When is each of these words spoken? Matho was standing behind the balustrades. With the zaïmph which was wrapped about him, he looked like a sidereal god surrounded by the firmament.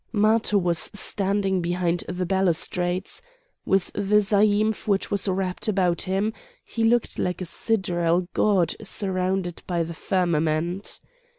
Matho 0.11 0.57
was 0.57 0.89
standing 0.95 1.61
behind 1.61 2.05
the 2.09 2.25
balustrades. 2.25 3.21
With 3.67 3.91
the 3.93 4.15
zaïmph 4.15 4.87
which 4.87 5.11
was 5.11 5.27
wrapped 5.27 5.67
about 5.67 6.01
him, 6.01 6.33
he 6.65 6.83
looked 6.83 7.19
like 7.19 7.39
a 7.39 7.45
sidereal 7.45 8.27
god 8.33 8.73
surrounded 8.81 9.61
by 9.67 9.83
the 9.83 9.93
firmament. 9.93 11.01